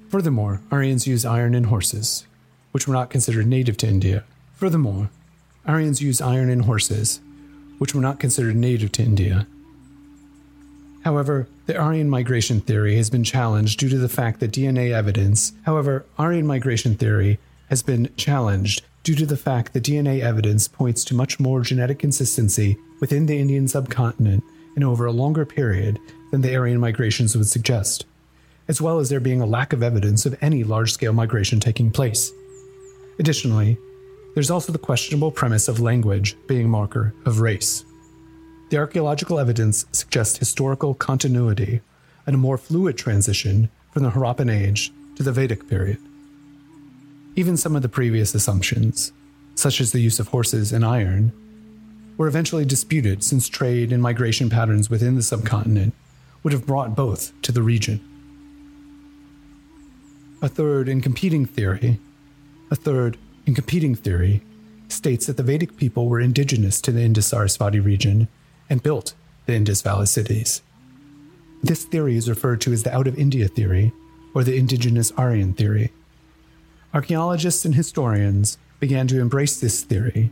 Furthermore, 0.09 0.61
Aryans 0.71 1.07
use 1.07 1.25
iron 1.25 1.53
in 1.53 1.65
horses, 1.65 2.25
which 2.71 2.87
were 2.87 2.93
not 2.93 3.09
considered 3.09 3.47
native 3.47 3.77
to 3.77 3.87
India. 3.87 4.23
Furthermore, 4.55 5.09
Aryans 5.67 6.01
used 6.01 6.21
iron 6.21 6.49
in 6.49 6.61
horses, 6.61 7.19
which 7.77 7.93
were 7.93 8.01
not 8.01 8.19
considered 8.19 8.55
native 8.55 8.91
to 8.93 9.03
India. 9.03 9.47
However, 11.03 11.47
the 11.65 11.77
Aryan 11.77 12.09
migration 12.09 12.61
theory 12.61 12.97
has 12.97 13.09
been 13.09 13.23
challenged 13.23 13.79
due 13.79 13.89
to 13.89 13.97
the 13.97 14.09
fact 14.09 14.39
that 14.39 14.51
DNA 14.51 14.91
evidence, 14.91 15.53
however, 15.63 16.05
Aryan 16.17 16.47
migration 16.47 16.95
theory 16.95 17.37
has 17.69 17.83
been 17.83 18.09
challenged 18.15 18.83
due 19.05 19.15
to 19.15 19.25
the 19.27 19.37
fact 19.37 19.71
that 19.71 19.83
DNA 19.83 20.21
evidence 20.21 20.67
points 20.67 21.05
to 21.05 21.13
much 21.13 21.39
more 21.39 21.61
genetic 21.61 21.99
consistency 21.99 22.75
within 22.99 23.27
the 23.27 23.37
Indian 23.37 23.67
subcontinent 23.67 24.43
and 24.73 24.83
over 24.83 25.05
a 25.05 25.11
longer 25.11 25.45
period 25.45 25.99
than 26.31 26.41
the 26.41 26.55
Aryan 26.55 26.79
migrations 26.79 27.37
would 27.37 27.47
suggest, 27.47 28.07
as 28.67 28.81
well 28.81 28.97
as 28.97 29.07
there 29.09 29.19
being 29.19 29.41
a 29.41 29.45
lack 29.45 29.73
of 29.73 29.83
evidence 29.83 30.25
of 30.25 30.35
any 30.41 30.63
large 30.63 30.91
scale 30.91 31.13
migration 31.13 31.59
taking 31.59 31.91
place. 31.91 32.31
Additionally, 33.19 33.77
there's 34.33 34.49
also 34.49 34.71
the 34.71 34.79
questionable 34.79 35.31
premise 35.31 35.67
of 35.67 35.79
language 35.79 36.35
being 36.47 36.67
marker 36.67 37.13
of 37.25 37.41
race. 37.41 37.85
The 38.71 38.77
archaeological 38.77 39.37
evidence 39.37 39.85
suggests 39.91 40.39
historical 40.39 40.95
continuity 40.95 41.79
and 42.25 42.33
a 42.33 42.39
more 42.39 42.57
fluid 42.57 42.97
transition 42.97 43.69
from 43.91 44.01
the 44.01 44.09
Harappan 44.09 44.51
age 44.51 44.91
to 45.15 45.21
the 45.21 45.31
Vedic 45.31 45.69
period. 45.69 45.99
Even 47.35 47.57
some 47.57 47.75
of 47.75 47.81
the 47.81 47.89
previous 47.89 48.33
assumptions, 48.33 49.11
such 49.55 49.81
as 49.81 49.91
the 49.91 49.99
use 49.99 50.19
of 50.19 50.29
horses 50.29 50.71
and 50.71 50.85
iron, 50.85 51.31
were 52.17 52.27
eventually 52.27 52.65
disputed 52.65 53.23
since 53.23 53.47
trade 53.47 53.91
and 53.91 54.01
migration 54.01 54.49
patterns 54.49 54.89
within 54.89 55.15
the 55.15 55.23
subcontinent 55.23 55.93
would 56.43 56.53
have 56.53 56.65
brought 56.65 56.95
both 56.95 57.33
to 57.41 57.51
the 57.51 57.61
region. 57.61 57.99
A 60.41 60.47
third 60.47 60.87
and 60.87 61.03
competing 61.03 61.45
theory 61.45 61.99
a 62.71 62.75
third, 62.75 63.17
and 63.45 63.55
competing 63.55 63.95
theory, 63.95 64.41
states 64.87 65.27
that 65.27 65.37
the 65.37 65.43
Vedic 65.43 65.77
people 65.77 66.07
were 66.07 66.19
indigenous 66.19 66.81
to 66.81 66.91
the 66.91 67.01
Indus 67.01 67.31
Sarasvati 67.31 67.83
region 67.83 68.27
and 68.69 68.83
built 68.83 69.13
the 69.45 69.53
Indus 69.53 69.81
Valley 69.81 70.05
cities. 70.05 70.61
This 71.63 71.85
theory 71.85 72.17
is 72.17 72.29
referred 72.29 72.61
to 72.61 72.73
as 72.73 72.83
the 72.83 72.93
out 72.93 73.07
of 73.07 73.17
India 73.17 73.47
theory 73.47 73.93
or 74.33 74.43
the 74.43 74.57
indigenous 74.57 75.11
Aryan 75.11 75.53
theory. 75.53 75.91
Archaeologists 76.95 77.65
and 77.65 77.75
historians 77.75 78.57
began 78.79 79.05
to 79.05 79.19
embrace 79.19 79.59
this 79.59 79.83
theory 79.83 80.31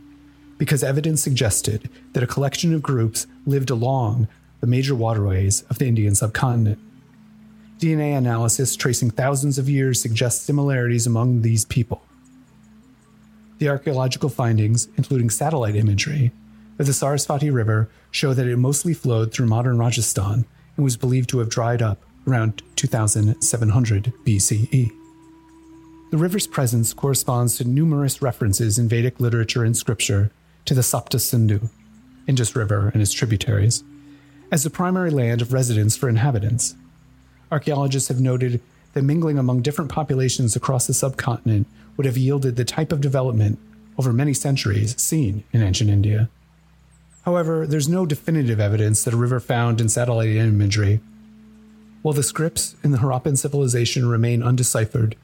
because 0.56 0.82
evidence 0.82 1.22
suggested 1.22 1.90
that 2.14 2.22
a 2.22 2.26
collection 2.26 2.72
of 2.72 2.82
groups 2.82 3.26
lived 3.44 3.68
along 3.68 4.28
the 4.62 4.66
major 4.66 4.94
waterways 4.94 5.60
of 5.68 5.78
the 5.78 5.86
Indian 5.86 6.14
subcontinent. 6.14 6.78
DNA 7.78 8.16
analysis 8.16 8.76
tracing 8.76 9.10
thousands 9.10 9.58
of 9.58 9.68
years 9.68 10.00
suggests 10.00 10.42
similarities 10.42 11.06
among 11.06 11.42
these 11.42 11.66
people. 11.66 12.02
The 13.58 13.68
archaeological 13.68 14.30
findings, 14.30 14.88
including 14.96 15.28
satellite 15.28 15.76
imagery, 15.76 16.32
of 16.78 16.86
the 16.86 16.92
Sarasvati 16.92 17.52
River 17.52 17.90
show 18.10 18.32
that 18.32 18.46
it 18.46 18.56
mostly 18.56 18.94
flowed 18.94 19.34
through 19.34 19.48
modern 19.48 19.76
Rajasthan 19.76 20.46
and 20.76 20.84
was 20.84 20.96
believed 20.96 21.28
to 21.28 21.40
have 21.40 21.50
dried 21.50 21.82
up 21.82 22.02
around 22.26 22.62
2700 22.76 24.14
BCE. 24.24 25.03
The 26.10 26.18
river's 26.18 26.46
presence 26.46 26.92
corresponds 26.92 27.56
to 27.56 27.64
numerous 27.64 28.22
references 28.22 28.78
in 28.78 28.88
Vedic 28.88 29.18
literature 29.18 29.64
and 29.64 29.76
scripture 29.76 30.30
to 30.64 30.74
the 30.74 30.82
Sapta 30.82 31.20
Sindhu, 31.20 31.68
Indus 32.28 32.54
River 32.54 32.90
and 32.92 33.02
its 33.02 33.12
tributaries, 33.12 33.82
as 34.52 34.62
the 34.62 34.70
primary 34.70 35.10
land 35.10 35.42
of 35.42 35.52
residence 35.52 35.96
for 35.96 36.08
inhabitants. 36.08 36.76
Archaeologists 37.50 38.08
have 38.08 38.20
noted 38.20 38.60
that 38.92 39.02
mingling 39.02 39.38
among 39.38 39.62
different 39.62 39.90
populations 39.90 40.54
across 40.54 40.86
the 40.86 40.94
subcontinent 40.94 41.66
would 41.96 42.06
have 42.06 42.16
yielded 42.16 42.56
the 42.56 42.64
type 42.64 42.92
of 42.92 43.00
development 43.00 43.58
over 43.98 44.12
many 44.12 44.34
centuries 44.34 45.00
seen 45.00 45.44
in 45.52 45.62
ancient 45.62 45.90
India. 45.90 46.28
However, 47.24 47.66
there's 47.66 47.88
no 47.88 48.06
definitive 48.06 48.60
evidence 48.60 49.02
that 49.02 49.14
a 49.14 49.16
river 49.16 49.40
found 49.40 49.80
in 49.80 49.88
satellite 49.88 50.28
imagery. 50.28 51.00
While 52.02 52.14
the 52.14 52.22
scripts 52.22 52.76
in 52.84 52.90
the 52.90 52.98
Harappan 52.98 53.38
civilization 53.38 54.06
remain 54.06 54.42
undeciphered, 54.42 55.16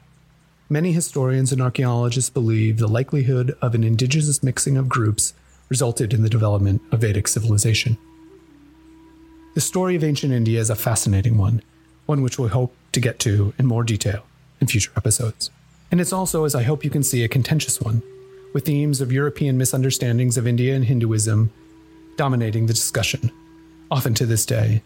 many 0.71 0.93
historians 0.93 1.51
and 1.51 1.61
archaeologists 1.61 2.29
believe 2.29 2.77
the 2.77 2.87
likelihood 2.87 3.55
of 3.61 3.75
an 3.75 3.83
indigenous 3.83 4.41
mixing 4.41 4.77
of 4.77 4.87
groups 4.87 5.33
resulted 5.67 6.13
in 6.13 6.23
the 6.23 6.29
development 6.29 6.81
of 6.93 7.01
Vedic 7.01 7.27
civilization. 7.27 7.97
The 9.53 9.59
story 9.59 9.97
of 9.97 10.03
ancient 10.03 10.31
India 10.31 10.61
is 10.61 10.69
a 10.69 10.75
fascinating 10.75 11.37
one, 11.37 11.61
one 12.05 12.21
which 12.21 12.39
we 12.39 12.47
hope 12.47 12.73
to 12.93 13.01
get 13.01 13.19
to 13.19 13.53
in 13.59 13.65
more 13.65 13.83
detail 13.83 14.23
in 14.61 14.67
future 14.67 14.93
episodes. 14.95 15.51
And 15.91 15.99
it's 15.99 16.13
also, 16.13 16.45
as 16.45 16.55
I 16.55 16.63
hope 16.63 16.85
you 16.85 16.89
can 16.89 17.03
see, 17.03 17.25
a 17.25 17.27
contentious 17.27 17.81
one, 17.81 18.01
with 18.53 18.65
themes 18.65 19.01
of 19.01 19.11
European 19.11 19.57
misunderstandings 19.57 20.37
of 20.37 20.47
India 20.47 20.73
and 20.73 20.85
Hinduism 20.85 21.51
dominating 22.15 22.67
the 22.67 22.73
discussion, 22.73 23.29
often 23.89 24.13
to 24.13 24.25
this 24.25 24.45
day, 24.45 24.83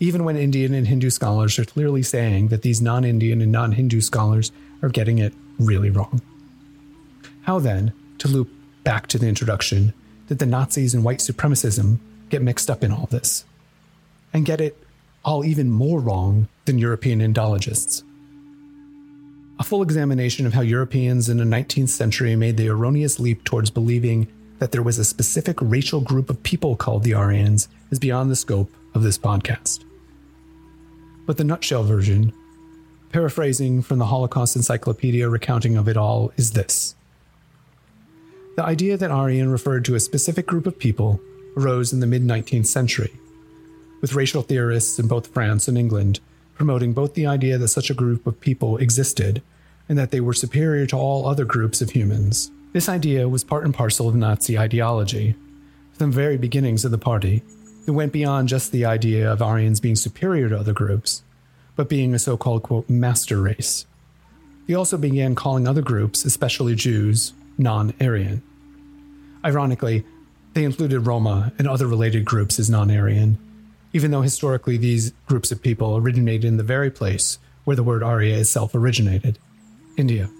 even 0.00 0.24
when 0.24 0.36
Indian 0.36 0.74
and 0.74 0.86
Hindu 0.86 1.10
scholars 1.10 1.58
are 1.58 1.64
clearly 1.64 2.02
saying 2.02 2.48
that 2.48 2.62
these 2.62 2.80
non 2.80 3.04
Indian 3.04 3.40
and 3.40 3.52
non 3.52 3.72
Hindu 3.72 4.00
scholars 4.00 4.52
are 4.82 4.88
getting 4.88 5.18
it 5.18 5.34
really 5.58 5.90
wrong. 5.90 6.20
How 7.42 7.58
then, 7.58 7.92
to 8.18 8.28
loop 8.28 8.50
back 8.84 9.06
to 9.08 9.18
the 9.18 9.28
introduction, 9.28 9.94
did 10.28 10.38
the 10.38 10.46
Nazis 10.46 10.94
and 10.94 11.04
white 11.04 11.18
supremacism 11.18 11.98
get 12.30 12.42
mixed 12.42 12.70
up 12.70 12.82
in 12.82 12.92
all 12.92 13.06
this? 13.10 13.44
And 14.32 14.46
get 14.46 14.60
it 14.60 14.76
all 15.24 15.44
even 15.44 15.70
more 15.70 16.00
wrong 16.00 16.48
than 16.64 16.78
European 16.78 17.20
Indologists? 17.20 18.02
a 19.62 19.64
full 19.64 19.82
examination 19.82 20.44
of 20.44 20.54
how 20.54 20.60
Europeans 20.60 21.28
in 21.28 21.36
the 21.36 21.44
19th 21.44 21.90
century 21.90 22.34
made 22.34 22.56
the 22.56 22.68
erroneous 22.68 23.20
leap 23.20 23.44
towards 23.44 23.70
believing 23.70 24.26
that 24.58 24.72
there 24.72 24.82
was 24.82 24.98
a 24.98 25.04
specific 25.04 25.56
racial 25.60 26.00
group 26.00 26.28
of 26.28 26.42
people 26.42 26.74
called 26.74 27.04
the 27.04 27.14
Aryans 27.14 27.68
is 27.92 28.00
beyond 28.00 28.28
the 28.28 28.34
scope 28.34 28.72
of 28.94 29.02
this 29.02 29.18
podcast. 29.18 29.84
But 31.26 31.36
the 31.36 31.44
nutshell 31.44 31.84
version, 31.84 32.32
paraphrasing 33.10 33.82
from 33.82 33.98
the 33.98 34.06
Holocaust 34.06 34.56
Encyclopedia 34.56 35.28
recounting 35.28 35.76
of 35.76 35.88
it 35.88 35.96
all, 35.96 36.32
is 36.36 36.52
this. 36.52 36.94
The 38.56 38.64
idea 38.64 38.96
that 38.96 39.10
Aryan 39.10 39.50
referred 39.50 39.84
to 39.86 39.94
a 39.94 40.00
specific 40.00 40.46
group 40.46 40.66
of 40.66 40.78
people 40.78 41.20
arose 41.56 41.92
in 41.92 42.00
the 42.00 42.06
mid 42.06 42.22
19th 42.22 42.66
century, 42.66 43.12
with 44.00 44.14
racial 44.14 44.42
theorists 44.42 44.98
in 44.98 45.08
both 45.08 45.32
France 45.32 45.68
and 45.68 45.78
England 45.78 46.20
promoting 46.54 46.92
both 46.92 47.14
the 47.14 47.26
idea 47.26 47.58
that 47.58 47.68
such 47.68 47.90
a 47.90 47.94
group 47.94 48.26
of 48.26 48.40
people 48.40 48.76
existed 48.76 49.42
and 49.88 49.98
that 49.98 50.10
they 50.10 50.20
were 50.20 50.32
superior 50.32 50.86
to 50.86 50.96
all 50.96 51.26
other 51.26 51.44
groups 51.44 51.82
of 51.82 51.90
humans, 51.90 52.50
This 52.72 52.88
idea 52.88 53.28
was 53.28 53.44
part 53.44 53.64
and 53.64 53.74
parcel 53.74 54.08
of 54.08 54.14
Nazi 54.14 54.58
ideology. 54.58 55.34
From 55.92 56.10
the 56.10 56.16
very 56.16 56.38
beginnings 56.38 56.86
of 56.86 56.90
the 56.90 56.98
party, 56.98 57.42
it 57.86 57.90
went 57.90 58.12
beyond 58.12 58.48
just 58.48 58.72
the 58.72 58.84
idea 58.84 59.30
of 59.30 59.42
Aryans 59.42 59.80
being 59.80 59.96
superior 59.96 60.48
to 60.48 60.58
other 60.58 60.72
groups, 60.72 61.22
but 61.76 61.88
being 61.88 62.14
a 62.14 62.18
so 62.18 62.36
called, 62.36 62.62
quote, 62.62 62.88
master 62.88 63.40
race. 63.40 63.86
They 64.66 64.74
also 64.74 64.96
began 64.96 65.34
calling 65.34 65.66
other 65.66 65.82
groups, 65.82 66.24
especially 66.24 66.74
Jews, 66.74 67.32
non 67.58 67.92
Aryan. 68.00 68.42
Ironically, 69.44 70.04
they 70.54 70.64
included 70.64 71.00
Roma 71.00 71.52
and 71.58 71.66
other 71.66 71.86
related 71.86 72.24
groups 72.24 72.58
as 72.58 72.70
non 72.70 72.90
Aryan, 72.90 73.38
even 73.92 74.10
though 74.10 74.22
historically 74.22 74.76
these 74.76 75.12
groups 75.26 75.50
of 75.50 75.62
people 75.62 75.96
originated 75.96 76.44
in 76.44 76.56
the 76.56 76.62
very 76.62 76.90
place 76.90 77.38
where 77.64 77.76
the 77.76 77.82
word 77.82 78.02
Arya 78.02 78.38
itself 78.38 78.74
originated 78.74 79.38
India. 79.96 80.30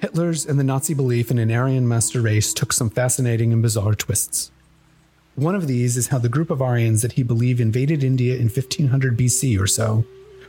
Hitler's 0.00 0.44
and 0.44 0.58
the 0.58 0.64
Nazi 0.64 0.92
belief 0.94 1.30
in 1.30 1.38
an 1.38 1.50
Aryan 1.50 1.88
master 1.88 2.20
race 2.20 2.52
took 2.52 2.72
some 2.72 2.90
fascinating 2.90 3.52
and 3.52 3.62
bizarre 3.62 3.94
twists. 3.94 4.50
One 5.36 5.56
of 5.56 5.66
these 5.66 5.96
is 5.96 6.08
how 6.08 6.18
the 6.18 6.28
group 6.28 6.50
of 6.50 6.62
Aryans 6.62 7.02
that 7.02 7.12
he 7.12 7.24
believed 7.24 7.60
invaded 7.60 8.04
India 8.04 8.36
in 8.36 8.44
1500 8.44 9.18
BC 9.18 9.58
or 9.58 9.66
so. 9.66 10.04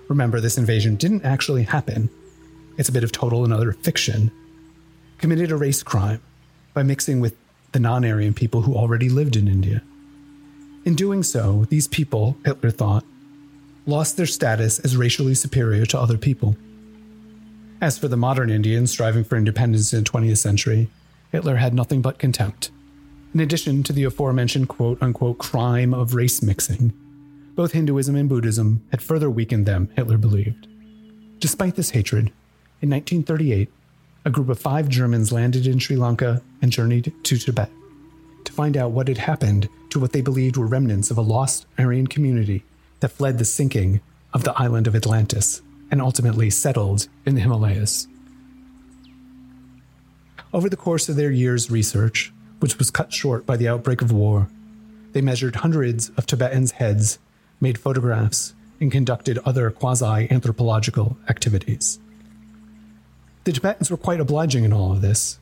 Remember, 0.07 0.39
this 0.39 0.59
invasion 0.59 0.95
didn't 0.95 1.25
actually 1.25 1.63
happen. 1.63 2.09
It's 2.77 2.89
a 2.89 2.91
bit 2.91 3.03
of 3.03 3.11
total 3.11 3.43
and 3.43 3.53
utter 3.53 3.73
fiction. 3.73 4.31
Committed 5.17 5.51
a 5.51 5.55
race 5.55 5.81
crime 5.81 6.21
by 6.75 6.83
mixing 6.83 7.19
with 7.19 7.35
the 7.71 7.79
non 7.79 8.05
Aryan 8.05 8.35
people 8.35 8.61
who 8.61 8.75
already 8.75 9.09
lived 9.09 9.35
in 9.35 9.47
India. 9.47 9.81
In 10.85 10.93
doing 10.93 11.23
so, 11.23 11.65
these 11.69 11.87
people, 11.87 12.37
Hitler 12.45 12.69
thought, 12.69 13.03
lost 13.87 14.17
their 14.17 14.27
status 14.27 14.77
as 14.79 14.95
racially 14.95 15.33
superior 15.33 15.87
to 15.87 15.99
other 15.99 16.17
people. 16.17 16.55
As 17.81 17.97
for 17.97 18.07
the 18.07 18.17
modern 18.17 18.51
Indians 18.51 18.91
striving 18.91 19.23
for 19.23 19.35
independence 19.35 19.93
in 19.93 20.03
the 20.03 20.09
20th 20.09 20.37
century, 20.37 20.89
Hitler 21.31 21.55
had 21.55 21.73
nothing 21.73 22.01
but 22.03 22.19
contempt. 22.19 22.69
In 23.35 23.41
addition 23.41 23.83
to 23.83 23.91
the 23.91 24.05
aforementioned 24.05 24.69
quote 24.69 24.97
unquote 25.01 25.39
crime 25.39 25.93
of 25.93 26.13
race 26.13 26.41
mixing, 26.41 26.93
both 27.53 27.73
Hinduism 27.73 28.15
and 28.15 28.29
Buddhism 28.29 28.81
had 28.91 29.01
further 29.01 29.29
weakened 29.29 29.65
them, 29.65 29.89
Hitler 29.93 30.17
believed. 30.17 30.69
Despite 31.39 31.75
this 31.75 31.89
hatred, 31.89 32.31
in 32.81 32.89
1938, 32.89 33.69
a 34.23 34.29
group 34.29 34.47
of 34.47 34.57
five 34.57 34.87
Germans 34.87 35.33
landed 35.33 35.67
in 35.67 35.79
Sri 35.79 35.97
Lanka 35.97 36.41
and 36.61 36.71
journeyed 36.71 37.11
to 37.23 37.37
Tibet 37.37 37.69
to 38.45 38.53
find 38.53 38.77
out 38.77 38.91
what 38.91 39.09
had 39.09 39.17
happened 39.17 39.67
to 39.89 39.99
what 39.99 40.13
they 40.13 40.21
believed 40.21 40.55
were 40.55 40.65
remnants 40.65 41.11
of 41.11 41.17
a 41.17 41.21
lost 41.21 41.65
Aryan 41.77 42.07
community 42.07 42.63
that 43.01 43.11
fled 43.11 43.37
the 43.37 43.43
sinking 43.43 43.99
of 44.33 44.45
the 44.45 44.57
island 44.57 44.87
of 44.87 44.95
Atlantis 44.95 45.61
and 45.91 46.01
ultimately 46.01 46.49
settled 46.49 47.09
in 47.25 47.35
the 47.35 47.41
Himalayas. 47.41 48.07
Over 50.53 50.69
the 50.69 50.77
course 50.77 51.09
of 51.09 51.17
their 51.17 51.31
year's 51.31 51.69
research, 51.69 52.31
which 52.59 52.77
was 52.77 52.91
cut 52.91 53.13
short 53.13 53.45
by 53.45 53.57
the 53.57 53.67
outbreak 53.67 54.01
of 54.01 54.11
war, 54.11 54.49
they 55.13 55.21
measured 55.21 55.57
hundreds 55.57 56.09
of 56.17 56.25
Tibetans' 56.25 56.71
heads, 56.71 57.19
made 57.61 57.77
photographs, 57.77 58.53
and 58.81 58.91
conducted 58.91 59.39
other 59.45 59.71
quasi 59.71 60.29
anthropological 60.29 61.17
activities. 61.29 61.99
The 63.45 63.53
Tibetans 63.53 63.89
were 63.89 63.97
quite 63.97 64.19
obliging 64.19 64.63
in 64.63 64.73
all 64.73 64.91
of 64.91 65.01
this, 65.01 65.39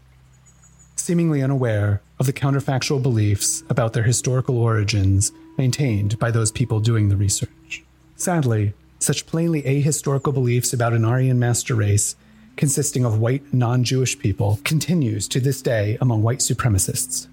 seemingly 0.96 1.42
unaware 1.42 2.02
of 2.20 2.26
the 2.26 2.34
counterfactual 2.34 3.02
beliefs 3.02 3.64
about 3.70 3.94
their 3.94 4.04
historical 4.04 4.58
origins 4.58 5.32
maintained 5.58 6.20
by 6.20 6.32
those 6.32 6.52
people 6.52 6.80
doing 6.80 7.10
the 7.10 7.18
research. 7.18 7.84
Sadly, 8.16 8.74
such 9.00 9.26
plainly 9.26 9.64
ahistorical 9.64 10.34
beliefs 10.34 10.72
about 10.72 10.94
an 10.94 11.04
Aryan 11.04 11.40
master 11.40 11.76
race 11.76 12.16
consisting 12.56 13.06
of 13.06 13.20
white 13.20 13.54
non 13.54 13.84
Jewish 13.84 14.18
people 14.18 14.60
continues 14.64 15.28
to 15.30 15.40
this 15.40 15.62
day 15.62 15.98
among 16.02 16.24
white 16.24 16.40
supremacists. 16.40 17.28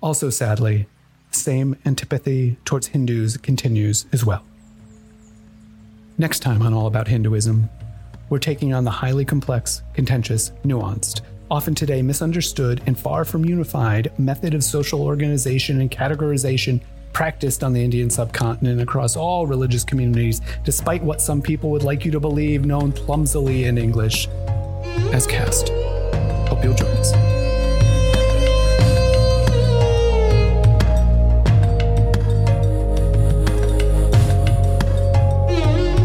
Also, 0.00 0.30
sadly, 0.30 0.86
the 1.32 1.38
same 1.38 1.76
antipathy 1.84 2.56
towards 2.64 2.88
Hindus 2.88 3.36
continues 3.36 4.06
as 4.12 4.24
well. 4.24 4.44
Next 6.18 6.40
time 6.40 6.62
on 6.62 6.72
All 6.72 6.86
About 6.86 7.08
Hinduism, 7.08 7.68
we're 8.30 8.38
taking 8.38 8.72
on 8.72 8.84
the 8.84 8.90
highly 8.90 9.24
complex, 9.24 9.82
contentious, 9.94 10.50
nuanced, 10.64 11.20
often 11.50 11.74
today 11.74 12.02
misunderstood 12.02 12.82
and 12.86 12.98
far 12.98 13.24
from 13.24 13.44
unified 13.44 14.10
method 14.18 14.54
of 14.54 14.64
social 14.64 15.02
organization 15.02 15.80
and 15.80 15.90
categorization 15.90 16.80
practiced 17.12 17.64
on 17.64 17.72
the 17.72 17.82
Indian 17.82 18.10
subcontinent 18.10 18.80
across 18.80 19.16
all 19.16 19.46
religious 19.46 19.84
communities, 19.84 20.40
despite 20.64 21.02
what 21.02 21.20
some 21.20 21.40
people 21.40 21.70
would 21.70 21.82
like 21.82 22.04
you 22.04 22.10
to 22.10 22.20
believe, 22.20 22.66
known 22.66 22.92
clumsily 22.92 23.64
in 23.64 23.78
English 23.78 24.28
as 25.12 25.26
caste. 25.26 25.70
Hope 26.48 26.62
you'll 26.62 26.74
join 26.74 26.90
us. 26.96 27.12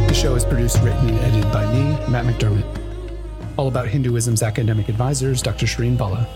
The 0.08 0.14
show 0.14 0.36
is 0.36 0.46
produced, 0.46 0.82
written, 0.82 1.10
and 1.10 1.20
edited 1.20 1.52
by 1.52 1.66
me, 1.72 1.84
Matt 2.12 2.26
McDermott. 2.26 2.66
All 3.58 3.68
About 3.68 3.88
Hinduism's 3.88 4.44
academic 4.44 4.90
advisors, 4.90 5.42
Dr. 5.42 5.66
Shireen 5.66 5.98
Bala. 5.98 6.28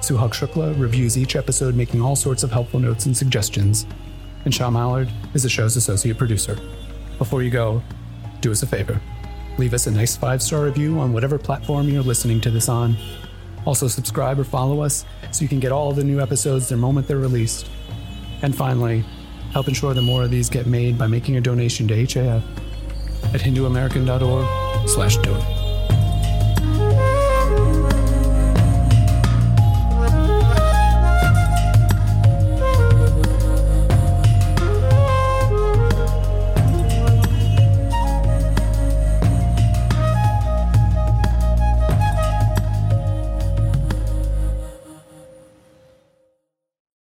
Suhag 0.00 0.32
Shukla 0.32 0.78
reviews 0.78 1.16
each 1.16 1.36
episode, 1.36 1.74
making 1.74 2.02
all 2.02 2.16
sorts 2.16 2.42
of 2.42 2.52
helpful 2.52 2.78
notes 2.78 3.06
and 3.06 3.16
suggestions. 3.16 3.86
And 4.44 4.54
Shaw 4.54 4.70
Mallard 4.70 5.08
is 5.34 5.42
the 5.42 5.48
show's 5.48 5.76
associate 5.76 6.18
producer. 6.18 6.58
Before 7.18 7.42
you 7.42 7.50
go, 7.50 7.82
do 8.40 8.52
us 8.52 8.62
a 8.62 8.66
favor. 8.66 9.00
Leave 9.58 9.74
us 9.74 9.86
a 9.86 9.90
nice 9.90 10.16
five 10.16 10.42
star 10.42 10.64
review 10.64 10.98
on 10.98 11.12
whatever 11.12 11.38
platform 11.38 11.88
you're 11.88 12.02
listening 12.02 12.40
to 12.42 12.50
this 12.50 12.68
on. 12.68 12.96
Also, 13.64 13.88
subscribe 13.88 14.38
or 14.38 14.44
follow 14.44 14.80
us 14.80 15.04
so 15.32 15.42
you 15.42 15.48
can 15.48 15.60
get 15.60 15.72
all 15.72 15.92
the 15.92 16.04
new 16.04 16.20
episodes 16.20 16.68
the 16.68 16.76
moment 16.76 17.08
they're 17.08 17.18
released. 17.18 17.68
And 18.42 18.54
finally, 18.54 19.04
help 19.52 19.68
ensure 19.68 19.94
that 19.94 20.02
more 20.02 20.22
of 20.22 20.30
these 20.30 20.48
get 20.48 20.66
made 20.66 20.98
by 20.98 21.06
making 21.06 21.36
a 21.36 21.40
donation 21.40 21.88
to 21.88 21.94
HAF 21.94 22.42
at 23.34 23.40
hinduamerican.org 23.40 24.88
slash 24.88 25.16
donate. 25.18 25.55